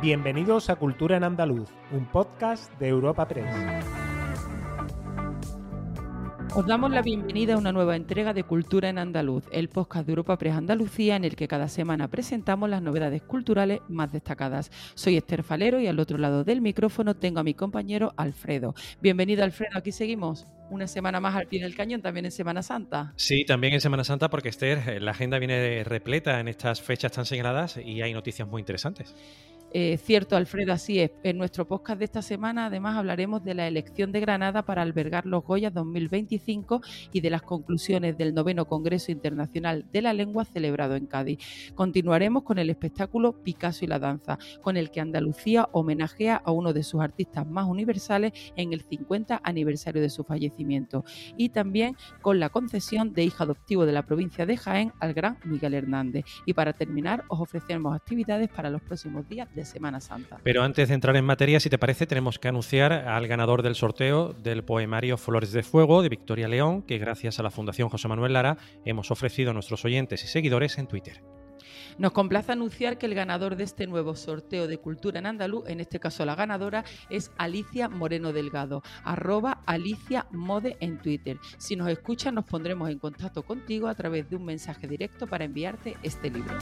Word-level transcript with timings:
Bienvenidos 0.00 0.70
a 0.70 0.76
Cultura 0.76 1.16
en 1.16 1.24
Andaluz, 1.24 1.70
un 1.90 2.06
podcast 2.06 2.72
de 2.78 2.86
Europa 2.86 3.26
Press. 3.26 3.52
Os 6.54 6.66
damos 6.66 6.92
la 6.92 7.02
bienvenida 7.02 7.54
a 7.54 7.58
una 7.58 7.72
nueva 7.72 7.96
entrega 7.96 8.32
de 8.32 8.44
Cultura 8.44 8.88
en 8.88 8.98
Andaluz, 8.98 9.42
el 9.50 9.68
podcast 9.68 10.06
de 10.06 10.12
Europa 10.12 10.38
Press 10.38 10.54
Andalucía 10.54 11.16
en 11.16 11.24
el 11.24 11.34
que 11.34 11.48
cada 11.48 11.68
semana 11.68 12.06
presentamos 12.08 12.70
las 12.70 12.80
novedades 12.80 13.22
culturales 13.22 13.80
más 13.88 14.12
destacadas. 14.12 14.70
Soy 14.94 15.16
Esther 15.16 15.42
Falero 15.42 15.80
y 15.80 15.88
al 15.88 15.98
otro 15.98 16.16
lado 16.16 16.44
del 16.44 16.60
micrófono 16.60 17.16
tengo 17.16 17.40
a 17.40 17.44
mi 17.44 17.54
compañero 17.54 18.14
Alfredo. 18.16 18.76
Bienvenido 19.02 19.42
Alfredo, 19.42 19.78
aquí 19.78 19.90
seguimos 19.90 20.46
una 20.70 20.86
semana 20.86 21.18
más 21.18 21.34
al 21.34 21.48
pie 21.48 21.60
del 21.60 21.74
cañón, 21.74 22.02
también 22.02 22.26
en 22.26 22.32
Semana 22.32 22.62
Santa. 22.62 23.14
Sí, 23.16 23.44
también 23.44 23.74
en 23.74 23.80
Semana 23.80 24.04
Santa 24.04 24.30
porque 24.30 24.48
Esther, 24.48 25.02
la 25.02 25.10
agenda 25.10 25.40
viene 25.40 25.82
repleta 25.82 26.38
en 26.38 26.46
estas 26.46 26.82
fechas 26.82 27.10
tan 27.10 27.26
señaladas 27.26 27.78
y 27.78 28.00
hay 28.02 28.12
noticias 28.12 28.46
muy 28.46 28.60
interesantes. 28.60 29.14
Eh, 29.70 29.98
cierto, 29.98 30.36
Alfredo, 30.36 30.72
así 30.72 30.98
es. 30.98 31.10
En 31.22 31.36
nuestro 31.36 31.66
podcast 31.66 31.98
de 31.98 32.06
esta 32.06 32.22
semana, 32.22 32.66
además, 32.66 32.96
hablaremos 32.96 33.44
de 33.44 33.54
la 33.54 33.68
elección 33.68 34.12
de 34.12 34.20
Granada 34.20 34.64
para 34.64 34.80
albergar 34.80 35.26
los 35.26 35.44
Goyas 35.44 35.74
2025 35.74 36.80
y 37.12 37.20
de 37.20 37.28
las 37.28 37.42
conclusiones 37.42 38.16
del 38.16 38.34
noveno 38.34 38.64
Congreso 38.64 39.12
Internacional 39.12 39.84
de 39.92 40.00
la 40.02 40.14
Lengua 40.14 40.46
celebrado 40.46 40.96
en 40.96 41.06
Cádiz. 41.06 41.72
Continuaremos 41.74 42.44
con 42.44 42.58
el 42.58 42.70
espectáculo 42.70 43.42
Picasso 43.42 43.84
y 43.84 43.88
la 43.88 43.98
danza, 43.98 44.38
con 44.62 44.78
el 44.78 44.90
que 44.90 45.00
Andalucía 45.00 45.68
homenajea 45.72 46.36
a 46.36 46.50
uno 46.50 46.72
de 46.72 46.82
sus 46.82 47.02
artistas 47.02 47.46
más 47.46 47.66
universales 47.66 48.32
en 48.56 48.72
el 48.72 48.80
50 48.80 49.40
aniversario 49.44 50.00
de 50.00 50.08
su 50.08 50.24
fallecimiento. 50.24 51.04
Y 51.36 51.50
también 51.50 51.94
con 52.22 52.40
la 52.40 52.48
concesión 52.48 53.12
de 53.12 53.24
hijo 53.24 53.42
adoptivo 53.42 53.84
de 53.84 53.92
la 53.92 54.06
provincia 54.06 54.46
de 54.46 54.56
Jaén 54.56 54.92
al 54.98 55.12
gran 55.12 55.38
Miguel 55.44 55.74
Hernández. 55.74 56.24
Y 56.46 56.54
para 56.54 56.72
terminar, 56.72 57.24
os 57.28 57.40
ofrecemos 57.40 57.94
actividades 57.94 58.48
para 58.48 58.70
los 58.70 58.80
próximos 58.80 59.28
días 59.28 59.48
de 59.54 59.57
Semana 59.64 60.00
Santa. 60.00 60.38
Pero 60.42 60.62
antes 60.62 60.88
de 60.88 60.94
entrar 60.94 61.16
en 61.16 61.24
materia, 61.24 61.60
si 61.60 61.70
te 61.70 61.78
parece, 61.78 62.06
tenemos 62.06 62.38
que 62.38 62.48
anunciar 62.48 62.92
al 62.92 63.26
ganador 63.26 63.62
del 63.62 63.74
sorteo 63.74 64.32
del 64.32 64.64
poemario 64.64 65.16
Flores 65.16 65.52
de 65.52 65.62
Fuego 65.62 66.02
de 66.02 66.08
Victoria 66.08 66.48
León, 66.48 66.82
que 66.82 66.98
gracias 66.98 67.38
a 67.38 67.42
la 67.42 67.50
Fundación 67.50 67.88
José 67.88 68.08
Manuel 68.08 68.32
Lara 68.32 68.56
hemos 68.84 69.10
ofrecido 69.10 69.50
a 69.50 69.54
nuestros 69.54 69.84
oyentes 69.84 70.24
y 70.24 70.26
seguidores 70.26 70.78
en 70.78 70.86
Twitter. 70.86 71.22
Nos 71.98 72.12
complace 72.12 72.52
anunciar 72.52 72.98
que 72.98 73.06
el 73.06 73.14
ganador 73.14 73.56
de 73.56 73.64
este 73.64 73.86
nuevo 73.86 74.14
sorteo 74.14 74.66
de 74.66 74.78
cultura 74.78 75.18
en 75.18 75.26
andaluz, 75.26 75.68
en 75.68 75.80
este 75.80 75.98
caso 75.98 76.24
la 76.24 76.36
ganadora, 76.36 76.84
es 77.10 77.32
Alicia 77.36 77.88
Moreno 77.88 78.32
Delgado, 78.32 78.82
arroba 79.02 79.62
Alicia 79.66 80.26
Mode 80.30 80.76
en 80.80 80.98
Twitter. 80.98 81.38
Si 81.58 81.76
nos 81.76 81.88
escuchas, 81.88 82.32
nos 82.32 82.44
pondremos 82.44 82.88
en 82.90 82.98
contacto 82.98 83.42
contigo 83.42 83.88
a 83.88 83.94
través 83.94 84.30
de 84.30 84.36
un 84.36 84.44
mensaje 84.44 84.86
directo 84.86 85.26
para 85.26 85.44
enviarte 85.44 85.96
este 86.02 86.30
libro. 86.30 86.56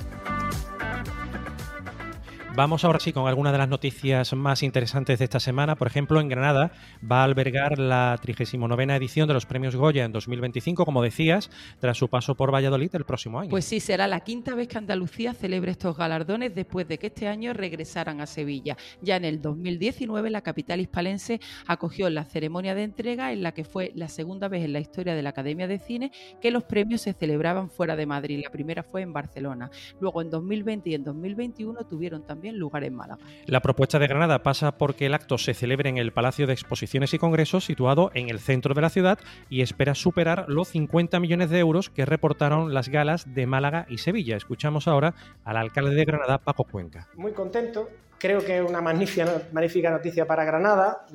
Vamos 2.57 2.87
ahora 2.87 3.01
sí 3.01 3.13
con 3.13 3.29
algunas 3.29 3.53
de 3.53 3.59
las 3.59 3.69
noticias 3.69 4.33
más 4.33 4.63
interesantes 4.63 5.19
de 5.19 5.27
esta 5.27 5.41
semana. 5.41 5.77
Por 5.77 5.89
ejemplo, 5.89 6.23
en 6.23 6.29
Granada 6.31 6.73
va 7.03 7.21
a 7.21 7.25
albergar 7.25 7.79
la 7.79 8.19
39 8.23 8.97
edición 8.97 9.29
de 9.29 9.35
los 9.35 9.45
premios 9.45 9.77
Goya 9.77 10.07
en 10.07 10.13
2025, 10.13 10.87
como 10.87 11.03
decías, 11.03 11.51
tras 11.81 11.99
su 11.99 12.09
paso 12.09 12.35
por 12.35 12.55
Valladolid 12.55 12.89
el 12.95 13.05
próximo 13.05 13.41
año. 13.41 13.51
Pues 13.51 13.67
sí, 13.67 13.79
será 13.79 14.09
la 14.09 14.21
quinta 14.21 14.55
vez 14.55 14.69
que 14.69 14.79
Andalucía 14.79 15.35
celebre 15.35 15.71
estos 15.71 15.99
galardones 15.99 16.55
después 16.55 16.89
de 16.89 16.97
que 16.97 17.09
este 17.09 17.29
año 17.29 17.53
regresaran 17.53 18.23
a 18.23 18.27
Sevilla. 18.27 18.79
Ya 19.03 19.17
en 19.17 19.27
el 19.27 19.43
2019, 19.43 20.31
la 20.31 20.41
capital 20.41 20.81
hispalense 20.81 21.43
acogió 21.67 22.09
la 22.09 22.25
ceremonia 22.25 22.75
de 22.75 22.85
entrega 22.85 23.33
en 23.33 23.43
la 23.43 23.53
que 23.53 23.65
fue 23.65 23.93
la 23.95 24.09
segunda 24.09 24.49
vez 24.49 24.65
en 24.65 24.73
la 24.73 24.81
historia 24.81 25.15
de 25.15 25.21
la 25.21 25.29
Academia 25.29 25.69
de 25.69 25.79
Cine 25.79 26.11
que 26.41 26.51
los 26.51 26.65
premios 26.65 27.03
se 27.03 27.13
celebraban 27.13 27.69
fuera 27.69 27.97
de 27.97 28.07
Madrid. 28.07 28.41
La 28.43 28.51
primera 28.51 28.83
fue 28.83 29.03
en 29.03 29.13
Barcelona. 29.13 29.71
Luego 30.01 30.23
en 30.23 30.31
2020 30.31 30.89
y 30.89 30.95
en 30.95 31.05
2021 31.05 31.85
tuvieron 31.85 32.25
también 32.25 32.46
lugar 32.55 32.85
en 32.85 32.95
Málaga. 32.95 33.25
La 33.47 33.61
propuesta 33.61 33.99
de 33.99 34.07
Granada 34.07 34.43
pasa 34.43 34.79
porque 34.79 35.07
el 35.07 35.15
acto 35.15 35.39
se 35.39 35.55
celebre 35.55 35.91
en 35.91 35.99
el 35.99 36.13
Palacio 36.13 36.47
de 36.47 36.53
Exposiciones 36.53 37.13
y 37.13 37.19
Congresos 37.19 37.65
situado 37.65 38.11
en 38.15 38.29
el 38.29 38.39
centro 38.39 38.75
de 38.75 38.81
la 38.81 38.91
ciudad 38.91 39.19
y 39.51 39.63
espera 39.63 39.95
superar 39.95 40.45
los 40.49 40.69
50 40.69 41.19
millones 41.21 41.51
de 41.51 41.59
euros 41.59 41.91
que 41.91 42.07
reportaron 42.07 42.73
las 42.73 42.89
galas 42.89 43.35
de 43.35 43.47
Málaga 43.47 43.87
y 43.89 43.99
Sevilla. 43.99 44.37
Escuchamos 44.37 44.87
ahora 44.89 45.15
al 45.45 45.57
alcalde 45.57 45.95
de 45.95 46.05
Granada, 46.05 46.39
Paco 46.39 46.65
Cuenca. 46.65 47.09
Muy 47.15 47.33
contento, 47.33 47.89
creo 48.19 48.45
que 48.45 48.59
es 48.59 48.69
una 48.69 48.81
magnífica, 48.81 49.43
magnífica 49.53 49.91
noticia 49.91 50.27
para 50.27 50.45
Granada. 50.45 51.07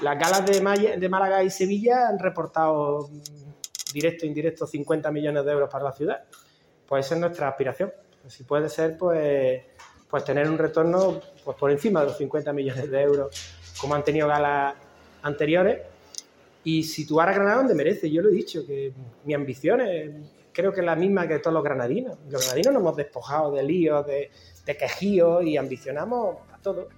Las 0.00 0.18
galas 0.18 0.46
de, 0.46 0.96
de 0.98 1.08
Málaga 1.08 1.42
y 1.42 1.50
Sevilla 1.50 2.08
han 2.08 2.18
reportado 2.18 3.10
directo 3.92 4.24
e 4.24 4.28
indirecto 4.28 4.66
50 4.66 5.10
millones 5.10 5.44
de 5.44 5.52
euros 5.52 5.68
para 5.70 5.84
la 5.84 5.92
ciudad. 5.92 6.24
Pues 6.86 7.06
esa 7.06 7.14
es 7.14 7.20
nuestra 7.20 7.48
aspiración. 7.48 7.92
Si 8.26 8.44
puede 8.44 8.68
ser, 8.68 8.96
pues 8.96 9.62
pues 10.12 10.24
tener 10.26 10.46
un 10.46 10.58
retorno 10.58 11.22
pues, 11.42 11.56
por 11.56 11.70
encima 11.70 12.00
de 12.00 12.08
los 12.08 12.18
50 12.18 12.52
millones 12.52 12.90
de 12.90 13.00
euros, 13.00 13.34
como 13.80 13.94
han 13.94 14.04
tenido 14.04 14.28
galas 14.28 14.74
anteriores, 15.22 15.80
y 16.64 16.82
situar 16.82 17.30
a 17.30 17.32
Granada 17.32 17.56
donde 17.56 17.74
merece. 17.74 18.10
Yo 18.10 18.20
lo 18.20 18.28
he 18.28 18.32
dicho, 18.32 18.66
que 18.66 18.92
mi 19.24 19.32
ambición 19.32 19.80
es, 19.80 20.10
creo 20.52 20.70
que 20.70 20.80
es 20.80 20.86
la 20.86 20.96
misma 20.96 21.26
que 21.26 21.38
todos 21.38 21.54
los 21.54 21.64
granadinos. 21.64 22.18
Los 22.28 22.42
granadinos 22.42 22.74
nos 22.74 22.82
hemos 22.82 22.96
despojado 22.96 23.52
de 23.52 23.62
líos, 23.62 24.06
de, 24.06 24.30
de 24.66 24.76
quejíos 24.76 25.46
y 25.46 25.56
ambicionamos 25.56 26.36
a 26.52 26.58
todos. 26.58 26.88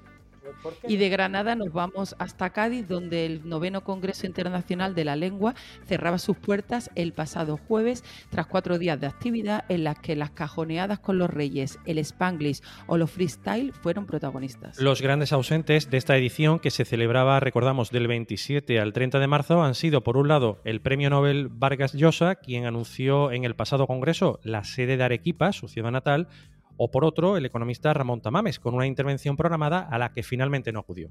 Y 0.87 0.97
de 0.97 1.09
Granada 1.09 1.55
nos 1.55 1.73
vamos 1.73 2.15
hasta 2.19 2.51
Cádiz, 2.51 2.89
donde 2.89 3.27
el 3.27 3.49
noveno 3.49 3.83
Congreso 3.83 4.27
Internacional 4.27 4.95
de 4.95 5.05
la 5.05 5.17
Lengua 5.17 5.55
cerraba 5.87 6.19
sus 6.19 6.37
puertas 6.37 6.91
el 6.95 7.13
pasado 7.13 7.59
jueves, 7.69 8.05
tras 8.31 8.47
cuatro 8.47 8.79
días 8.79 9.01
de 9.01 9.07
actividad 9.07 9.65
en 9.69 9.85
las 9.85 9.99
que 9.99 10.17
las 10.17 10.31
cajoneadas 10.31 10.99
con 10.99 11.19
los 11.19 11.31
reyes, 11.31 11.79
el 11.87 11.99
Spanglish 11.99 12.61
o 12.87 12.97
los 12.97 13.11
freestyle 13.11 13.73
fueron 13.73 14.07
protagonistas. 14.07 14.81
Los 14.81 15.03
grandes 15.03 15.33
ausentes 15.33 15.91
de 15.91 15.97
esta 15.97 16.17
edición, 16.17 16.59
que 16.59 16.71
se 16.71 16.85
celebraba, 16.85 17.41
recordamos, 17.41 17.91
del 17.91 18.07
27 18.07 18.81
al 18.81 18.93
30 18.93 19.19
de 19.19 19.27
marzo, 19.27 19.63
han 19.63 19.75
sido, 19.75 20.03
por 20.03 20.17
un 20.17 20.29
lado, 20.29 20.61
el 20.65 20.81
premio 20.81 21.11
Nobel 21.11 21.49
Vargas 21.49 21.93
Llosa, 21.93 22.37
quien 22.37 22.67
anunció 22.67 23.33
en 23.33 23.45
el 23.45 23.55
pasado 23.55 23.87
Congreso 23.87 24.41
la 24.43 24.65
sede 24.65 24.97
de 24.97 25.05
Arequipa, 25.05 25.53
su 25.53 25.69
ciudad 25.69 25.91
natal, 25.91 26.29
o 26.77 26.91
por 26.91 27.05
otro 27.05 27.37
el 27.37 27.47
economista 27.47 27.93
Ramón 27.93 28.21
Tamames, 28.21 28.59
con 28.59 28.75
una 28.75 28.87
intervención 28.87 29.37
programada 29.37 29.81
a 29.81 29.99
la 29.99 30.13
que 30.13 30.23
finalmente 30.23 30.73
no 30.73 30.81
acudió. 30.81 31.11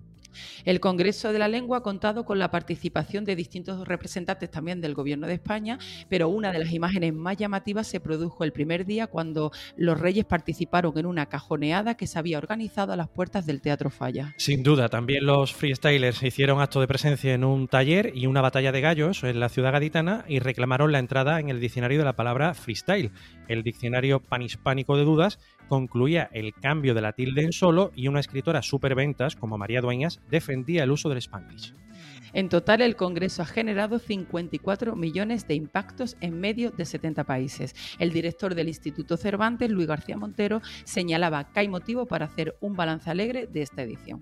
El 0.65 0.79
Congreso 0.79 1.31
de 1.31 1.39
la 1.39 1.47
Lengua 1.47 1.79
ha 1.79 1.83
contado 1.83 2.25
con 2.25 2.39
la 2.39 2.51
participación 2.51 3.25
de 3.25 3.35
distintos 3.35 3.87
representantes 3.87 4.49
también 4.49 4.81
del 4.81 4.93
Gobierno 4.93 5.27
de 5.27 5.33
España, 5.33 5.77
pero 6.09 6.29
una 6.29 6.51
de 6.51 6.59
las 6.59 6.71
imágenes 6.71 7.13
más 7.13 7.37
llamativas 7.37 7.87
se 7.87 7.99
produjo 7.99 8.43
el 8.43 8.51
primer 8.51 8.85
día 8.85 9.07
cuando 9.07 9.51
los 9.77 9.99
reyes 9.99 10.25
participaron 10.25 10.97
en 10.97 11.05
una 11.05 11.27
cajoneada 11.27 11.95
que 11.95 12.07
se 12.07 12.19
había 12.19 12.37
organizado 12.37 12.93
a 12.93 12.97
las 12.97 13.09
puertas 13.09 13.45
del 13.45 13.61
Teatro 13.61 13.89
Falla. 13.89 14.33
Sin 14.37 14.63
duda, 14.63 14.89
también 14.89 15.25
los 15.25 15.53
freestylers 15.53 16.23
hicieron 16.23 16.61
acto 16.61 16.81
de 16.81 16.87
presencia 16.87 17.33
en 17.33 17.43
un 17.43 17.67
taller 17.67 18.11
y 18.15 18.27
una 18.27 18.41
batalla 18.41 18.71
de 18.71 18.81
gallos 18.81 19.23
en 19.23 19.39
la 19.39 19.49
ciudad 19.49 19.71
gaditana 19.71 20.25
y 20.27 20.39
reclamaron 20.39 20.91
la 20.91 20.99
entrada 20.99 21.39
en 21.39 21.49
el 21.49 21.59
diccionario 21.59 21.99
de 21.99 22.05
la 22.05 22.15
palabra 22.15 22.53
freestyle, 22.53 23.11
el 23.47 23.63
diccionario 23.63 24.19
panhispánico 24.19 24.97
de 24.97 25.03
dudas 25.03 25.39
concluía 25.67 26.29
el 26.31 26.53
cambio 26.53 26.93
de 26.93 27.01
la 27.01 27.13
tilde 27.13 27.43
en 27.43 27.53
solo 27.53 27.91
y 27.95 28.07
una 28.07 28.19
escritora 28.19 28.61
superventas 28.61 29.35
como 29.35 29.57
María 29.57 29.81
Dueñas 29.81 30.19
defendía 30.29 30.83
el 30.83 30.91
uso 30.91 31.09
del 31.09 31.17
Spanglish. 31.19 31.73
En 32.33 32.49
total, 32.49 32.81
el 32.81 32.95
Congreso 32.95 33.43
ha 33.43 33.45
generado 33.45 33.99
54 33.99 34.95
millones 34.95 35.47
de 35.47 35.53
impactos 35.53 36.17
en 36.19 36.39
medio 36.39 36.71
de 36.71 36.85
70 36.85 37.23
países. 37.25 37.75
El 37.99 38.11
director 38.11 38.55
del 38.55 38.69
Instituto 38.69 39.17
Cervantes, 39.17 39.69
Luis 39.69 39.87
García 39.87 40.17
Montero, 40.17 40.61
señalaba 40.83 41.51
que 41.51 41.59
hay 41.59 41.67
motivo 41.67 42.07
para 42.07 42.25
hacer 42.25 42.55
un 42.59 42.75
balance 42.75 43.09
alegre 43.09 43.45
de 43.45 43.61
esta 43.61 43.83
edición. 43.83 44.21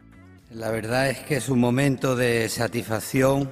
La 0.49 0.69
verdad 0.71 1.09
es 1.09 1.19
que 1.19 1.37
es 1.37 1.47
un 1.47 1.59
momento 1.59 2.17
de 2.17 2.49
satisfacción 2.49 3.49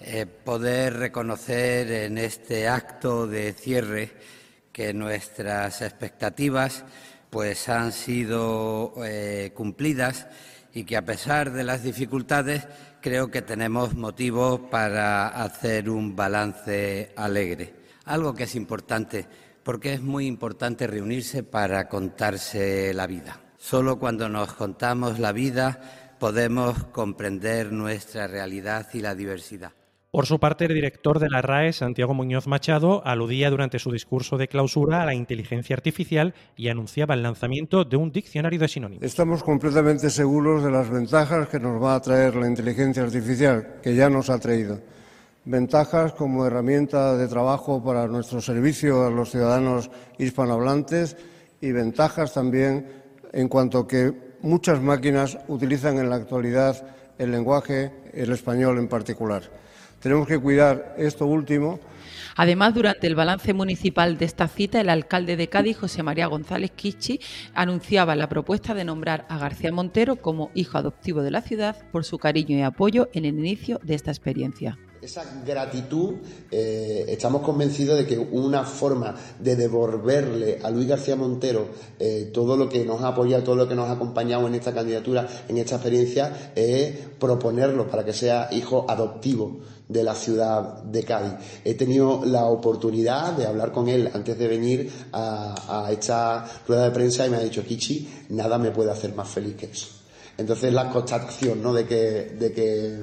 eh, 0.00 0.24
poder 0.24 0.94
reconocer 0.94 1.90
en 1.92 2.16
este 2.16 2.66
acto 2.66 3.26
de 3.26 3.52
cierre 3.52 4.12
que 4.72 4.94
nuestras 4.94 5.82
expectativas 5.82 6.84
pues 7.30 7.68
han 7.68 7.92
sido 7.92 8.94
eh, 9.04 9.52
cumplidas 9.54 10.26
y 10.72 10.84
que 10.84 10.96
a 10.96 11.04
pesar 11.04 11.52
de 11.52 11.64
las 11.64 11.82
dificultades 11.82 12.66
creo 13.00 13.30
que 13.30 13.42
tenemos 13.42 13.94
motivos 13.94 14.60
para 14.70 15.28
hacer 15.28 15.90
un 15.90 16.16
balance 16.16 17.12
alegre. 17.16 17.74
Algo 18.04 18.34
que 18.34 18.44
es 18.44 18.54
importante, 18.54 19.26
porque 19.62 19.94
es 19.94 20.00
muy 20.00 20.26
importante 20.26 20.86
reunirse 20.86 21.42
para 21.42 21.88
contarse 21.88 22.92
la 22.94 23.06
vida. 23.06 23.40
Solo 23.58 23.98
cuando 23.98 24.28
nos 24.28 24.52
contamos 24.54 25.18
la 25.18 25.32
vida 25.32 25.80
podemos 26.18 26.84
comprender 26.84 27.72
nuestra 27.72 28.26
realidad 28.26 28.88
y 28.92 29.00
la 29.00 29.14
diversidad. 29.14 29.72
Por 30.10 30.24
su 30.24 30.40
parte, 30.40 30.64
el 30.64 30.72
director 30.72 31.18
de 31.18 31.28
la 31.28 31.42
RAE, 31.42 31.74
Santiago 31.74 32.14
Muñoz 32.14 32.46
Machado, 32.46 33.06
aludía 33.06 33.50
durante 33.50 33.78
su 33.78 33.92
discurso 33.92 34.38
de 34.38 34.48
clausura 34.48 35.02
a 35.02 35.04
la 35.04 35.12
inteligencia 35.12 35.76
artificial 35.76 36.32
y 36.56 36.68
anunciaba 36.68 37.12
el 37.12 37.22
lanzamiento 37.22 37.84
de 37.84 37.98
un 37.98 38.10
diccionario 38.10 38.58
de 38.58 38.68
sinónimos. 38.68 39.04
Estamos 39.04 39.42
completamente 39.42 40.08
seguros 40.08 40.64
de 40.64 40.70
las 40.70 40.88
ventajas 40.88 41.48
que 41.48 41.60
nos 41.60 41.82
va 41.82 41.94
a 41.94 42.00
traer 42.00 42.36
la 42.36 42.48
inteligencia 42.48 43.02
artificial, 43.02 43.80
que 43.82 43.94
ya 43.94 44.08
nos 44.08 44.30
ha 44.30 44.38
traído. 44.38 44.80
Ventajas 45.44 46.14
como 46.14 46.46
herramienta 46.46 47.14
de 47.14 47.28
trabajo 47.28 47.84
para 47.84 48.06
nuestro 48.06 48.40
servicio 48.40 49.04
a 49.04 49.10
los 49.10 49.30
ciudadanos 49.30 49.90
hispanohablantes 50.16 51.18
y 51.60 51.70
ventajas 51.72 52.32
también 52.32 52.86
en 53.34 53.48
cuanto 53.48 53.86
que 53.86 54.14
muchas 54.40 54.80
máquinas 54.80 55.36
utilizan 55.48 55.98
en 55.98 56.08
la 56.08 56.16
actualidad 56.16 56.82
el 57.18 57.30
lenguaje, 57.30 57.92
el 58.14 58.32
español 58.32 58.78
en 58.78 58.88
particular. 58.88 59.67
Tenemos 60.00 60.28
que 60.28 60.38
cuidar 60.38 60.94
esto 60.96 61.26
último. 61.26 61.80
Además, 62.36 62.72
durante 62.72 63.08
el 63.08 63.16
balance 63.16 63.52
municipal 63.52 64.16
de 64.16 64.24
esta 64.24 64.46
cita, 64.46 64.80
el 64.80 64.90
alcalde 64.90 65.36
de 65.36 65.48
Cádiz, 65.48 65.76
José 65.76 66.04
María 66.04 66.28
González 66.28 66.70
Kichi, 66.70 67.18
anunciaba 67.52 68.14
la 68.14 68.28
propuesta 68.28 68.74
de 68.74 68.84
nombrar 68.84 69.26
a 69.28 69.38
García 69.38 69.72
Montero 69.72 70.14
como 70.16 70.52
hijo 70.54 70.78
adoptivo 70.78 71.22
de 71.22 71.32
la 71.32 71.42
ciudad 71.42 71.76
por 71.90 72.04
su 72.04 72.18
cariño 72.18 72.56
y 72.56 72.62
apoyo 72.62 73.08
en 73.12 73.24
el 73.24 73.36
inicio 73.40 73.80
de 73.82 73.96
esta 73.96 74.12
experiencia. 74.12 74.78
Esa 75.02 75.24
gratitud, 75.44 76.14
eh, 76.50 77.06
estamos 77.08 77.42
convencidos 77.42 77.98
de 77.98 78.06
que 78.06 78.18
una 78.18 78.64
forma 78.64 79.14
de 79.40 79.54
devolverle 79.54 80.58
a 80.62 80.70
Luis 80.70 80.88
García 80.88 81.14
Montero 81.14 81.68
eh, 81.98 82.30
todo 82.32 82.56
lo 82.56 82.68
que 82.68 82.84
nos 82.84 83.02
ha 83.02 83.08
apoyado, 83.08 83.44
todo 83.44 83.56
lo 83.56 83.68
que 83.68 83.76
nos 83.76 83.88
ha 83.88 83.92
acompañado 83.92 84.46
en 84.46 84.54
esta 84.54 84.74
candidatura, 84.74 85.26
en 85.48 85.56
esta 85.56 85.76
experiencia, 85.76 86.52
es 86.54 86.96
proponerlo 87.18 87.88
para 87.88 88.04
que 88.04 88.12
sea 88.12 88.48
hijo 88.52 88.86
adoptivo 88.88 89.60
de 89.88 90.02
la 90.02 90.14
ciudad 90.14 90.82
de 90.82 91.02
Cádiz. 91.02 91.32
He 91.64 91.74
tenido 91.74 92.22
la 92.24 92.44
oportunidad 92.44 93.32
de 93.32 93.46
hablar 93.46 93.72
con 93.72 93.88
él 93.88 94.10
antes 94.12 94.38
de 94.38 94.46
venir 94.46 94.90
a, 95.12 95.88
esta 95.90 96.44
rueda 96.66 96.84
de 96.84 96.90
prensa 96.90 97.26
y 97.26 97.30
me 97.30 97.36
ha 97.36 97.40
dicho, 97.40 97.64
Kichi, 97.64 98.26
nada 98.30 98.58
me 98.58 98.70
puede 98.70 98.90
hacer 98.90 99.14
más 99.14 99.28
feliz 99.28 99.56
que 99.56 99.66
eso. 99.66 99.88
Entonces 100.36 100.72
la 100.72 100.90
constatación 100.90 101.62
¿no? 101.62 101.72
de 101.72 101.86
que, 101.86 101.96
de 102.38 102.52
que 102.52 102.98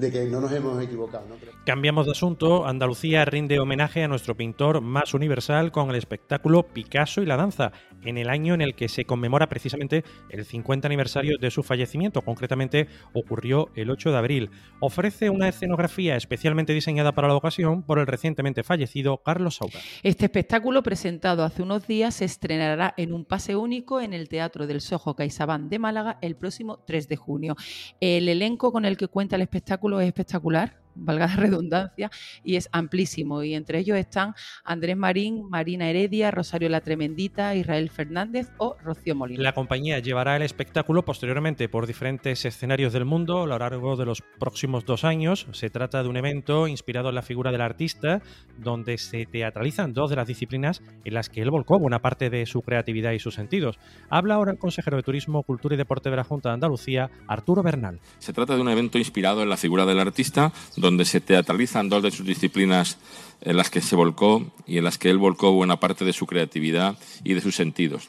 de 0.00 0.10
que 0.10 0.24
no 0.24 0.40
nos 0.40 0.50
hemos 0.52 0.82
equivocado. 0.82 1.26
Cambiamos 1.64 2.06
de 2.06 2.12
asunto. 2.12 2.66
Andalucía 2.66 3.24
rinde 3.24 3.60
homenaje 3.60 4.02
a 4.02 4.08
nuestro 4.08 4.34
pintor 4.34 4.80
más 4.80 5.14
universal 5.14 5.70
con 5.70 5.90
el 5.90 5.96
espectáculo 5.96 6.62
Picasso 6.62 7.22
y 7.22 7.26
la 7.26 7.36
danza, 7.36 7.72
en 8.04 8.18
el 8.18 8.28
año 8.28 8.54
en 8.54 8.60
el 8.60 8.74
que 8.74 8.88
se 8.88 9.04
conmemora 9.04 9.48
precisamente 9.48 10.04
el 10.30 10.44
50 10.44 10.86
aniversario 10.86 11.38
de 11.38 11.50
su 11.50 11.62
fallecimiento. 11.62 12.22
Concretamente 12.22 12.88
ocurrió 13.12 13.70
el 13.74 13.90
8 13.90 14.10
de 14.10 14.18
abril. 14.18 14.50
Ofrece 14.80 15.30
una 15.30 15.48
escenografía 15.48 16.16
especialmente 16.16 16.72
diseñada 16.72 17.12
para 17.12 17.28
la 17.28 17.34
ocasión 17.34 17.82
por 17.82 17.98
el 17.98 18.06
recientemente 18.06 18.62
fallecido 18.62 19.18
Carlos 19.18 19.56
Sauda. 19.56 19.80
Este 20.02 20.26
espectáculo, 20.26 20.82
presentado 20.82 21.44
hace 21.44 21.62
unos 21.62 21.86
días, 21.86 22.14
se 22.14 22.24
estrenará 22.24 22.94
en 22.96 23.12
un 23.12 23.24
pase 23.24 23.56
único 23.56 24.00
en 24.00 24.12
el 24.12 24.28
Teatro 24.28 24.66
del 24.66 24.80
Sojo 24.80 25.14
CaixaBank 25.14 25.68
de 25.68 25.78
Málaga 25.78 26.18
el 26.22 26.36
próximo 26.36 26.78
3 26.86 27.08
de 27.08 27.16
junio. 27.16 27.56
El 28.00 28.28
elenco 28.28 28.72
con 28.72 28.84
el 28.84 28.96
que 28.96 29.08
cuenta 29.08 29.36
el 29.36 29.42
espectáculo 29.42 30.00
es 30.00 30.06
espectacular 30.06 30.79
valga 30.94 31.26
la 31.26 31.36
redundancia, 31.36 32.10
y 32.44 32.56
es 32.56 32.68
amplísimo. 32.72 33.42
Y 33.42 33.54
entre 33.54 33.78
ellos 33.78 33.98
están 33.98 34.34
Andrés 34.64 34.96
Marín, 34.96 35.48
Marina 35.48 35.88
Heredia, 35.88 36.30
Rosario 36.30 36.68
La 36.68 36.80
Tremendita, 36.80 37.54
Israel 37.54 37.90
Fernández 37.90 38.48
o 38.58 38.76
Rocío 38.82 39.14
Molina. 39.14 39.42
La 39.42 39.54
compañía 39.54 39.98
llevará 39.98 40.36
el 40.36 40.42
espectáculo 40.42 41.04
posteriormente 41.04 41.68
por 41.68 41.86
diferentes 41.86 42.44
escenarios 42.44 42.92
del 42.92 43.04
mundo 43.04 43.42
a 43.42 43.46
lo 43.46 43.58
largo 43.58 43.96
de 43.96 44.06
los 44.06 44.22
próximos 44.38 44.84
dos 44.84 45.04
años. 45.04 45.46
Se 45.52 45.70
trata 45.70 46.02
de 46.02 46.08
un 46.08 46.16
evento 46.16 46.68
inspirado 46.68 47.08
en 47.08 47.14
la 47.14 47.22
figura 47.22 47.52
del 47.52 47.60
artista, 47.60 48.22
donde 48.58 48.98
se 48.98 49.26
teatralizan 49.26 49.92
dos 49.92 50.10
de 50.10 50.16
las 50.16 50.26
disciplinas 50.26 50.82
en 51.04 51.14
las 51.14 51.28
que 51.28 51.42
él 51.42 51.50
volcó 51.50 51.78
buena 51.78 52.00
parte 52.00 52.30
de 52.30 52.46
su 52.46 52.62
creatividad 52.62 53.12
y 53.12 53.18
sus 53.18 53.34
sentidos. 53.34 53.78
Habla 54.08 54.34
ahora 54.34 54.52
el 54.52 54.58
consejero 54.58 54.96
de 54.96 55.02
Turismo, 55.02 55.42
Cultura 55.42 55.74
y 55.74 55.78
Deporte 55.78 56.10
de 56.10 56.16
la 56.16 56.24
Junta 56.24 56.50
de 56.50 56.54
Andalucía, 56.54 57.10
Arturo 57.26 57.62
Bernal. 57.62 58.00
Se 58.18 58.32
trata 58.32 58.54
de 58.54 58.60
un 58.60 58.68
evento 58.68 58.98
inspirado 58.98 59.42
en 59.42 59.48
la 59.48 59.56
figura 59.56 59.86
del 59.86 60.00
artista, 60.00 60.52
donde 60.80 61.04
se 61.04 61.20
teatralizan 61.20 61.88
dos 61.88 62.02
de 62.02 62.10
sus 62.10 62.26
disciplinas 62.26 62.98
en 63.40 63.56
las 63.56 63.70
que 63.70 63.80
se 63.80 63.96
volcó 63.96 64.44
y 64.66 64.78
en 64.78 64.84
las 64.84 64.98
que 64.98 65.10
él 65.10 65.18
volcó 65.18 65.52
buena 65.52 65.80
parte 65.80 66.04
de 66.04 66.12
su 66.12 66.26
creatividad 66.26 66.98
y 67.24 67.34
de 67.34 67.40
sus 67.40 67.56
sentidos. 67.56 68.08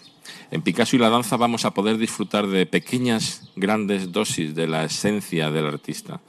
En 0.51 0.61
Picasso 0.61 0.95
y 0.95 0.99
la 0.99 1.09
danza 1.09 1.37
vamos 1.37 1.65
a 1.65 1.71
poder 1.71 1.97
disfrutar 1.97 2.47
de 2.47 2.65
pequeñas, 2.65 3.49
grandes 3.55 4.11
dosis 4.11 4.55
de 4.55 4.67
la 4.67 4.85
esencia 4.85 5.51
del 5.51 5.67
artista 5.67 6.19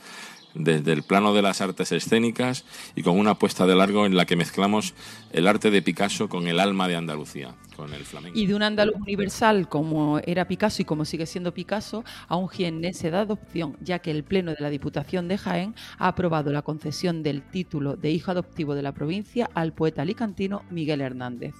desde 0.54 0.92
el 0.92 1.02
plano 1.02 1.34
de 1.34 1.42
las 1.42 1.60
artes 1.60 1.92
escénicas 1.92 2.64
y 2.94 3.02
con 3.02 3.18
una 3.18 3.32
apuesta 3.32 3.66
de 3.66 3.74
largo 3.74 4.06
en 4.06 4.16
la 4.16 4.26
que 4.26 4.36
mezclamos 4.36 4.94
el 5.32 5.46
arte 5.48 5.70
de 5.70 5.82
Picasso 5.82 6.28
con 6.28 6.46
el 6.46 6.60
alma 6.60 6.88
de 6.88 6.96
Andalucía, 6.96 7.54
con 7.76 7.92
el 7.94 8.04
flamenco. 8.04 8.38
Y 8.38 8.46
de 8.46 8.54
un 8.54 8.62
andaluz 8.62 8.96
universal 8.96 9.68
como 9.68 10.18
era 10.20 10.46
Picasso 10.46 10.82
y 10.82 10.84
como 10.84 11.04
sigue 11.04 11.26
siendo 11.26 11.54
Picasso, 11.54 12.04
a 12.28 12.36
un 12.36 12.48
jiennense 12.48 13.10
de 13.10 13.16
adopción, 13.16 13.76
ya 13.80 14.00
que 14.00 14.10
el 14.10 14.24
Pleno 14.24 14.52
de 14.52 14.60
la 14.60 14.70
Diputación 14.70 15.28
de 15.28 15.38
Jaén 15.38 15.74
ha 15.98 16.08
aprobado 16.08 16.52
la 16.52 16.62
concesión 16.62 17.22
del 17.22 17.42
título 17.42 17.96
de 17.96 18.10
hijo 18.10 18.30
adoptivo 18.30 18.74
de 18.74 18.82
la 18.82 18.92
provincia 18.92 19.48
al 19.54 19.72
poeta 19.72 20.02
alicantino 20.02 20.62
Miguel 20.70 21.00
Hernández. 21.00 21.54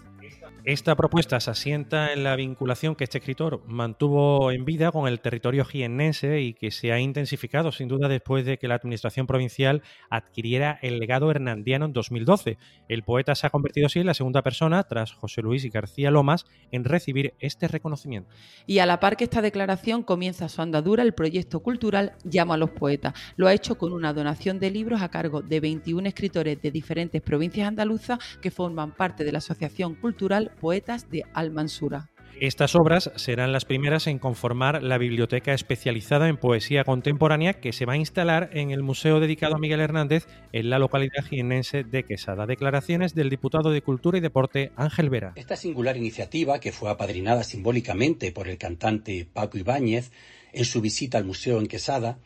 Esta 0.65 0.95
propuesta 0.95 1.41
se 1.41 1.51
asienta 1.51 2.13
en 2.13 2.23
la 2.23 2.37
vinculación 2.37 2.95
que 2.95 3.03
este 3.03 3.19
escritor 3.19 3.65
mantuvo 3.67 4.53
en 4.53 4.65
vida 4.65 4.93
con 4.93 5.09
el 5.09 5.21
territorio 5.21 5.65
jiennense 5.65 6.41
y 6.41 6.55
que 6.55 6.71
se 6.71 6.93
ha 6.93 7.01
intensificado 7.01 7.73
sin 7.73 7.89
duda 7.89 8.07
después 8.07 8.47
de 8.47 8.59
que 8.59 8.69
la 8.69 8.77
administración 8.77 9.27
provincial 9.27 9.83
adquiriera 10.09 10.79
el 10.81 11.01
legado 11.01 11.33
hernandiano 11.33 11.87
en 11.87 11.93
2012. 11.93 12.59
El 12.89 13.03
poeta 13.03 13.35
se 13.35 13.49
ha 13.49 13.51
convertido 13.51 13.87
así 13.87 13.99
en 13.99 14.07
la 14.07 14.15
segunda 14.15 14.43
persona, 14.43 14.85
tras 14.85 15.13
José 15.13 15.43
Luis 15.43 15.65
y 15.65 15.69
García 15.69 16.13
Lomas, 16.13 16.47
en 16.71 16.85
recibir 16.85 17.35
este 17.41 17.67
reconocimiento. 17.67 18.31
Y 18.65 18.79
a 18.79 18.87
la 18.87 19.01
par 19.01 19.17
que 19.17 19.25
esta 19.25 19.43
declaración 19.43 20.05
comienza 20.05 20.49
su 20.49 20.63
andadura, 20.63 21.03
el 21.03 21.13
proyecto 21.13 21.61
cultural 21.61 22.13
Llama 22.23 22.55
a 22.55 22.59
los 22.59 22.71
Poetas. 22.71 23.15
Lo 23.35 23.49
ha 23.49 23.53
hecho 23.53 23.77
con 23.77 23.93
una 23.93 24.13
donación 24.13 24.61
de 24.61 24.71
libros 24.71 25.03
a 25.03 25.11
cargo 25.11 25.43
de 25.43 25.59
21 25.59 26.07
escritores 26.07 26.63
de 26.63 26.71
diferentes 26.71 27.21
provincias 27.21 27.67
andaluzas 27.67 28.21
que 28.41 28.53
forman 28.53 28.93
parte 28.93 29.25
de 29.25 29.33
la 29.33 29.39
Asociación 29.39 29.97
Cultural 29.97 30.32
Poetas 30.61 31.11
de 31.11 31.25
Almansura. 31.35 32.09
Estas 32.41 32.75
obras 32.75 33.11
serán 33.17 33.53
las 33.53 33.67
primeras 33.67 34.07
en 34.07 34.19
conformar 34.19 34.83
la 34.83 34.97
biblioteca 34.97 35.53
especializada 35.53 36.29
en 36.29 36.39
poesía 36.39 36.85
contemporánea 36.85 37.61
que 37.61 37.73
se 37.73 37.85
va 37.85 37.93
a 37.93 37.99
instalar 37.99 38.49
en 38.55 38.71
el 38.71 38.83
museo 38.83 39.21
dedicado 39.21 39.57
a 39.57 39.59
Miguel 39.59 39.81
Hernández 39.81 40.27
en 40.53 40.71
la 40.71 40.79
localidad 40.79 41.25
jienense 41.29 41.85
de 41.85 42.05
Quesada. 42.05 42.47
Declaraciones 42.47 43.15
del 43.15 43.29
diputado 43.29 43.71
de 43.71 43.83
Cultura 43.83 44.19
y 44.19 44.23
Deporte 44.23 44.73
Ángel 44.77 45.11
Vera. 45.11 45.35
Esta 45.37 45.57
singular 45.57 45.97
iniciativa, 45.99 46.59
que 46.59 46.73
fue 46.73 46.91
apadrinada 46.91 47.45
simbólicamente 47.45 48.33
por 48.33 48.49
el 48.49 48.57
cantante 48.57 49.29
Paco 49.31 49.59
Ibáñez 49.59 50.11
en 50.53 50.65
su 50.65 50.81
visita 50.81 51.19
al 51.19 51.25
museo 51.25 51.61
en 51.61 51.67
Quesada, 51.67 52.19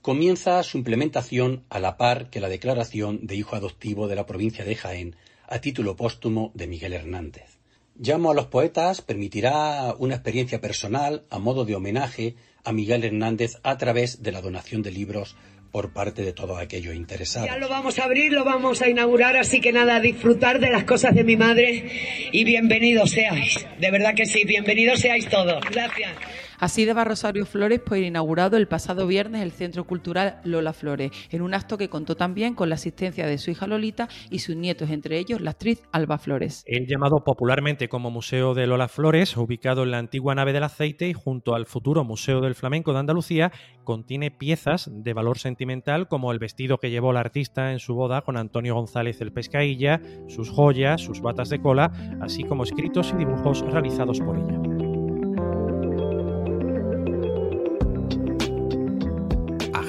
comienza 0.00 0.62
su 0.62 0.78
implementación 0.78 1.64
a 1.68 1.78
la 1.78 1.98
par 1.98 2.30
que 2.30 2.40
la 2.40 2.48
declaración 2.48 3.26
de 3.26 3.36
hijo 3.36 3.54
adoptivo 3.54 4.08
de 4.08 4.16
la 4.16 4.26
provincia 4.26 4.64
de 4.64 4.74
Jaén 4.74 5.16
a 5.52 5.60
título 5.60 5.96
póstumo 5.96 6.50
de 6.54 6.66
Miguel 6.66 6.94
Hernández. 6.94 7.58
Llamo 7.94 8.30
a 8.30 8.34
los 8.34 8.46
poetas 8.46 9.02
permitirá 9.02 9.94
una 9.98 10.14
experiencia 10.14 10.62
personal 10.62 11.24
a 11.28 11.38
modo 11.38 11.66
de 11.66 11.74
homenaje 11.74 12.36
a 12.64 12.72
Miguel 12.72 13.04
Hernández 13.04 13.58
a 13.62 13.76
través 13.76 14.22
de 14.22 14.32
la 14.32 14.40
donación 14.40 14.82
de 14.82 14.92
libros 14.92 15.36
por 15.70 15.92
parte 15.92 16.22
de 16.22 16.32
todos 16.32 16.58
aquellos 16.58 16.94
interesados. 16.94 17.50
Ya 17.50 17.58
lo 17.58 17.68
vamos 17.68 17.98
a 17.98 18.04
abrir, 18.04 18.32
lo 18.32 18.44
vamos 18.44 18.80
a 18.80 18.88
inaugurar, 18.88 19.36
así 19.36 19.60
que 19.60 19.72
nada, 19.72 20.00
disfrutar 20.00 20.58
de 20.58 20.70
las 20.70 20.84
cosas 20.84 21.14
de 21.14 21.22
mi 21.22 21.36
madre 21.36 22.30
y 22.32 22.44
bienvenidos 22.44 23.10
seáis. 23.10 23.66
De 23.78 23.90
verdad 23.90 24.14
que 24.14 24.24
sí, 24.24 24.44
bienvenidos 24.44 25.00
seáis 25.00 25.28
todos. 25.28 25.62
Gracias. 25.70 26.12
Así 26.62 26.84
de 26.84 26.94
Rosario 26.94 27.44
Flores 27.44 27.80
por 27.80 27.98
inaugurado 27.98 28.56
el 28.56 28.68
pasado 28.68 29.08
viernes 29.08 29.42
el 29.42 29.50
Centro 29.50 29.84
Cultural 29.84 30.40
Lola 30.44 30.72
Flores, 30.72 31.10
en 31.32 31.42
un 31.42 31.54
acto 31.54 31.76
que 31.76 31.88
contó 31.88 32.14
también 32.14 32.54
con 32.54 32.68
la 32.68 32.76
asistencia 32.76 33.26
de 33.26 33.36
su 33.38 33.50
hija 33.50 33.66
Lolita 33.66 34.08
y 34.30 34.38
sus 34.38 34.54
nietos, 34.54 34.88
entre 34.90 35.18
ellos 35.18 35.40
la 35.40 35.50
actriz 35.50 35.82
Alba 35.90 36.18
Flores. 36.18 36.62
El 36.66 36.86
llamado 36.86 37.24
popularmente 37.24 37.88
como 37.88 38.12
Museo 38.12 38.54
de 38.54 38.68
Lola 38.68 38.86
Flores, 38.86 39.36
ubicado 39.36 39.82
en 39.82 39.90
la 39.90 39.98
antigua 39.98 40.36
nave 40.36 40.52
del 40.52 40.62
aceite 40.62 41.08
y 41.08 41.14
junto 41.14 41.56
al 41.56 41.66
futuro 41.66 42.04
Museo 42.04 42.40
del 42.40 42.54
Flamenco 42.54 42.92
de 42.92 43.00
Andalucía, 43.00 43.50
contiene 43.82 44.30
piezas 44.30 44.88
de 44.88 45.14
valor 45.14 45.38
sentimental 45.38 46.06
como 46.06 46.30
el 46.30 46.38
vestido 46.38 46.78
que 46.78 46.90
llevó 46.90 47.12
la 47.12 47.18
artista 47.18 47.72
en 47.72 47.80
su 47.80 47.96
boda 47.96 48.22
con 48.22 48.36
Antonio 48.36 48.76
González 48.76 49.20
el 49.20 49.32
Pescailla, 49.32 50.00
sus 50.28 50.48
joyas, 50.48 51.00
sus 51.00 51.22
batas 51.22 51.48
de 51.48 51.60
cola, 51.60 51.90
así 52.20 52.44
como 52.44 52.62
escritos 52.62 53.12
y 53.12 53.16
dibujos 53.16 53.62
realizados 53.62 54.20
por 54.20 54.36
ella. 54.36 54.81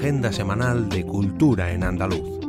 Agenda 0.03 0.33
semanal 0.33 0.89
de 0.89 1.05
cultura 1.05 1.71
en 1.71 1.81
andaluz. 1.85 2.42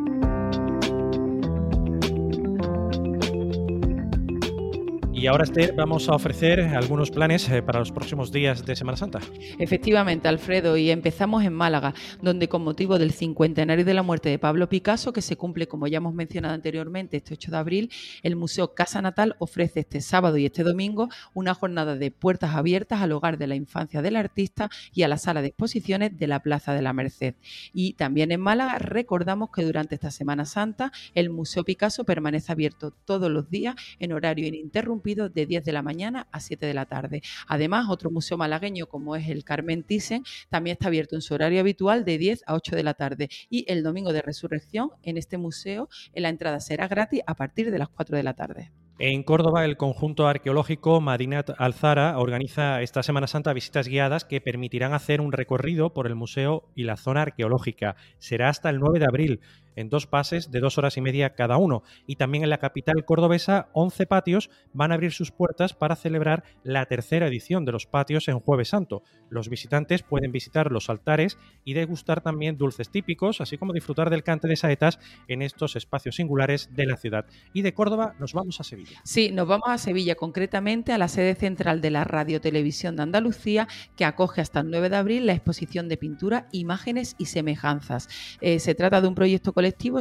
Y 5.25 5.27
ahora, 5.27 5.47
vamos 5.75 6.11
a 6.11 6.15
ofrecer 6.17 6.61
algunos 6.61 7.11
planes 7.11 7.49
eh, 7.49 7.63
para 7.63 7.79
los 7.79 7.91
próximos 7.91 8.31
días 8.31 8.67
de 8.67 8.77
Semana 8.77 8.99
Santa. 8.99 9.21
Efectivamente, 9.59 10.29
Alfredo, 10.29 10.77
y 10.77 10.91
empezamos 10.91 11.43
en 11.45 11.55
Málaga, 11.55 11.95
donde 12.21 12.47
con 12.47 12.63
motivo 12.63 12.99
del 12.99 13.11
cincuentenario 13.11 13.87
de 13.87 13.95
la 13.95 14.03
muerte 14.03 14.29
de 14.29 14.39
Pablo 14.39 14.69
Picasso, 14.69 15.15
que 15.15 15.23
se 15.23 15.37
cumple, 15.37 15.67
como 15.67 15.87
ya 15.87 15.97
hemos 15.97 16.13
mencionado 16.13 16.53
anteriormente, 16.53 17.17
este 17.17 17.33
8 17.33 17.53
de 17.53 17.57
abril, 17.57 17.91
el 18.23 18.37
Museo 18.37 18.75
Casa 18.75 19.01
Natal 19.01 19.35
ofrece 19.39 19.81
este 19.81 20.03
sábado 20.03 20.37
y 20.37 20.45
este 20.45 20.63
domingo 20.63 21.09
una 21.33 21.55
jornada 21.55 21.97
de 21.97 22.11
puertas 22.11 22.55
abiertas 22.55 23.01
al 23.01 23.13
hogar 23.13 23.39
de 23.39 23.47
la 23.47 23.55
infancia 23.55 24.03
del 24.03 24.17
artista 24.17 24.69
y 24.93 25.05
a 25.05 25.09
la 25.09 25.17
sala 25.17 25.41
de 25.41 25.49
exposiciones 25.49 26.19
de 26.19 26.27
la 26.27 26.41
Plaza 26.41 26.75
de 26.75 26.83
la 26.83 26.93
Merced. 26.93 27.35
Y 27.73 27.95
también 27.95 28.31
en 28.31 28.43
Málaga 28.43 28.79
recordamos 28.79 29.49
que 29.57 29.65
durante 29.65 29.95
esta 29.95 30.11
Semana 30.11 30.45
Santa 30.45 30.93
el 31.15 31.31
Museo 31.31 31.65
Picasso 31.65 32.05
permanece 32.05 32.53
abierto 32.53 32.91
todos 32.91 33.31
los 33.31 33.49
días 33.49 33.75
en 33.99 34.13
horario 34.13 34.47
ininterrumpido 34.47 35.14
de 35.15 35.47
10 35.47 35.65
de 35.65 35.73
la 35.73 35.83
mañana 35.83 36.27
a 36.33 36.41
7 36.41 36.67
de 36.67 36.75
la 36.75 36.87
tarde. 36.87 37.23
Además, 37.47 37.87
otro 37.89 38.11
museo 38.11 38.37
malagueño 38.37 38.87
como 38.87 39.17
es 39.17 39.29
el 39.29 39.45
Carmen 39.45 39.83
Thyssen 39.83 40.25
también 40.49 40.75
está 40.75 40.89
abierto 40.89 41.15
en 41.17 41.23
su 41.23 41.35
horario 41.35 41.61
habitual 41.61 42.05
de 42.05 42.19
10 42.19 42.43
a 42.47 42.55
8 42.55 42.77
de 42.77 42.83
la 42.83 42.95
tarde. 42.95 43.29
Y 43.49 43.65
el 43.71 43.83
domingo 43.83 44.13
de 44.13 44.23
resurrección 44.23 44.91
en 45.03 45.17
este 45.17 45.39
museo 45.39 45.89
la 46.15 46.29
entrada 46.29 46.61
será 46.61 46.89
gratis 46.89 47.21
a 47.27 47.35
partir 47.35 47.71
de 47.71 47.79
las 47.79 47.89
4 47.89 48.17
de 48.17 48.23
la 48.23 48.35
tarde. 48.35 48.73
En 49.01 49.25
Córdoba, 49.25 49.65
el 49.65 49.77
conjunto 49.77 50.29
arqueológico 50.29 51.01
Madinat 51.01 51.51
Alzara 51.59 52.17
organiza 52.17 52.81
esta 52.81 53.03
Semana 53.03 53.27
Santa 53.27 53.53
visitas 53.53 53.89
guiadas 53.89 54.25
que 54.25 54.41
permitirán 54.41 54.93
hacer 54.93 55.21
un 55.21 55.33
recorrido 55.33 55.93
por 55.93 56.07
el 56.07 56.15
museo 56.15 56.71
y 56.77 56.85
la 56.85 56.97
zona 56.97 57.23
arqueológica. 57.23 57.97
Será 58.19 58.51
hasta 58.51 58.71
el 58.71 58.79
9 58.79 59.01
de 59.01 59.07
abril 59.07 59.41
en 59.77 59.89
dos 59.89 60.07
pases 60.07 60.51
de 60.51 60.61
dos 60.61 60.79
horas 60.79 60.97
y 60.97 61.01
media 61.01 61.35
cada 61.35 61.57
uno. 61.57 61.83
Y 62.07 62.17
también 62.17 62.45
en 62.45 62.51
la 62.51 62.59
capital 62.59 63.05
cordobesa, 63.05 63.69
11 63.73 64.07
patios 64.07 64.51
van 64.73 64.91
a 64.91 64.95
abrir 64.95 65.13
sus 65.13 65.31
puertas 65.31 65.75
para 65.75 65.97
celebrar 65.97 66.45
la 66.63 66.87
tercera 66.87 67.27
edición 67.27 67.65
de 67.65 67.73
los 67.73 67.87
patios 67.87 68.29
en 68.29 68.41
Jueves 68.41 68.69
Santo. 68.69 69.03
Los 69.31 69.49
visitantes 69.49 70.03
pueden 70.03 70.33
visitar 70.33 70.71
los 70.71 70.91
altares 70.91 71.39
y 71.65 71.75
degustar 71.75 72.21
también 72.21 72.57
dulces 72.57 72.91
típicos, 72.91 73.41
así 73.41 73.59
como 73.59 73.73
disfrutar 73.73 74.11
del 74.11 74.23
cante 74.23 74.49
de 74.49 74.57
saetas 74.57 74.99
en 75.29 75.43
estos 75.43 75.77
espacios 75.77 76.17
singulares 76.17 76.71
de 76.73 76.87
la 76.87 76.97
ciudad. 76.97 77.27
Y 77.53 77.63
de 77.63 77.75
Córdoba 77.75 78.15
nos 78.19 78.33
vamos 78.33 78.61
a 78.61 78.65
Sevilla. 78.65 79.01
Sí, 79.05 79.31
nos 79.33 79.49
vamos 79.49 79.69
a 79.69 79.79
Sevilla, 79.79 80.15
concretamente 80.15 80.93
a 80.93 80.99
la 80.99 81.09
sede 81.09 81.35
central 81.35 81.81
de 81.81 81.91
la 81.91 82.05
Radio 82.05 82.41
Televisión 82.41 82.97
de 82.97 83.03
Andalucía, 83.03 83.69
que 83.97 84.05
acoge 84.05 84.41
hasta 84.41 84.61
el 84.61 84.71
9 84.71 84.89
de 84.91 84.97
abril 84.97 85.27
la 85.27 85.33
exposición 85.33 85.89
de 85.89 85.97
pintura, 85.97 86.49
imágenes 86.53 87.17
y 87.19 87.27
semejanzas. 87.27 88.09
Eh, 88.41 88.59
se 88.59 88.75
trata 88.75 89.01
de 89.01 89.09
un 89.09 89.15
proyecto 89.15 89.53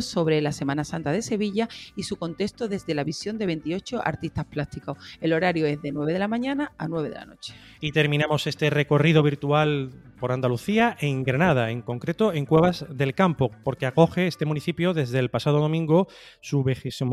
sobre 0.02 0.42
la 0.42 0.52
Semana 0.52 0.84
Santa 0.84 1.12
de 1.12 1.22
Sevilla 1.22 1.68
y 1.96 2.04
su 2.04 2.18
contexto 2.18 2.68
desde 2.68 2.94
la 2.94 3.04
visión 3.04 3.38
de 3.38 3.46
28 3.46 4.02
artistas 4.04 4.46
plásticos. 4.46 4.98
El 5.22 5.34
horario 5.34 5.66
es 5.66 5.82
de 5.82 5.92
9 5.92 6.14
de 6.14 6.20
la 6.20 6.28
mañana 6.28 6.74
a 6.78 6.88
9 6.88 7.10
de 7.10 7.16
la 7.16 7.26
noche. 7.26 7.54
Y 7.80 7.92
terminamos 7.92 8.48
este 8.48 8.70
recorrido 8.70 9.24
virtual 9.24 9.92
por 10.20 10.32
Andalucía 10.32 10.96
en 11.02 11.24
Granada, 11.24 11.70
en 11.70 11.82
concreto 11.82 12.32
en 12.32 12.46
Cuevas 12.46 12.86
del 12.90 13.14
Campo, 13.14 13.52
porque 13.64 13.86
acoge 13.86 14.28
este 14.28 14.46
municipio 14.46 14.94
desde 14.94 15.20
el 15.20 15.30
pasado 15.30 15.60
domingo 15.60 16.08
su 16.40 16.64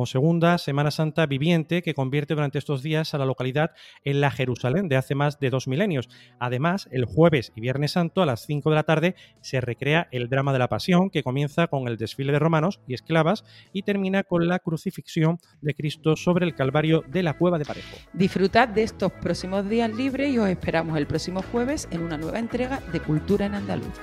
segunda 0.06 0.58
Semana 0.58 0.90
Santa 0.90 1.26
viviente 1.26 1.82
que 1.82 1.94
convierte 1.94 2.34
durante 2.34 2.58
estos 2.58 2.82
días 2.82 3.12
a 3.12 3.18
la 3.18 3.24
localidad 3.24 3.72
en 4.04 4.20
la 4.20 4.30
Jerusalén 4.30 4.88
de 4.88 4.96
hace 4.96 5.14
más 5.14 5.40
de 5.40 5.50
dos 5.50 5.66
milenios. 5.66 6.08
Además, 6.38 6.88
el 6.92 7.04
jueves 7.04 7.52
y 7.56 7.60
viernes 7.60 7.92
santo 7.92 8.22
a 8.22 8.26
las 8.26 8.46
5 8.46 8.70
de 8.70 8.76
la 8.76 8.84
tarde 8.84 9.14
se 9.40 9.60
recrea 9.60 10.08
el 10.12 10.28
drama 10.28 10.52
de 10.52 10.60
la 10.60 10.68
Pasión 10.68 11.10
que 11.10 11.22
comienza 11.22 11.66
con 11.66 11.88
el 11.88 11.96
desfile 11.96 12.32
de 12.32 12.38
romanos 12.40 12.80
y 12.86 12.94
esclavas 12.94 13.44
y 13.72 13.82
termina 13.82 14.24
con 14.24 14.48
la 14.48 14.58
crucifixión 14.58 15.38
de 15.60 15.74
Cristo 15.74 16.16
sobre 16.16 16.46
el 16.46 16.54
Calvario 16.54 17.04
de 17.06 17.22
la 17.22 17.34
Cueva 17.34 17.58
de 17.58 17.64
Parejo. 17.64 17.96
Disfrutad 18.12 18.68
de 18.68 18.82
estos 18.82 19.12
próximos 19.12 19.68
días 19.68 19.94
libres 19.94 20.32
y 20.32 20.38
os 20.38 20.48
esperamos 20.48 20.98
el 20.98 21.06
próximo 21.06 21.42
jueves 21.42 21.88
en 21.90 22.02
una 22.02 22.16
nueva 22.16 22.38
entrega 22.38 22.80
de 22.92 23.00
Cultura 23.00 23.46
en 23.46 23.54
Andaluz. 23.54 24.00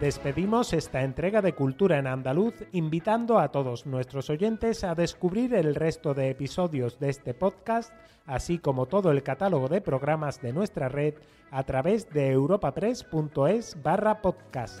Despedimos 0.00 0.72
esta 0.72 1.02
entrega 1.02 1.42
de 1.42 1.52
Cultura 1.52 1.98
en 1.98 2.06
Andaluz 2.06 2.54
invitando 2.72 3.38
a 3.38 3.50
todos 3.50 3.84
nuestros 3.84 4.30
oyentes 4.30 4.82
a 4.82 4.94
descubrir 4.94 5.52
el 5.52 5.74
resto 5.74 6.14
de 6.14 6.30
episodios 6.30 6.98
de 6.98 7.10
este 7.10 7.34
podcast, 7.34 7.92
así 8.24 8.58
como 8.58 8.86
todo 8.86 9.10
el 9.10 9.22
catálogo 9.22 9.68
de 9.68 9.82
programas 9.82 10.40
de 10.40 10.54
nuestra 10.54 10.88
red 10.88 11.16
a 11.50 11.64
través 11.64 12.08
de 12.08 12.30
europapress.es 12.30 13.82
barra 13.82 14.22
podcast. 14.22 14.80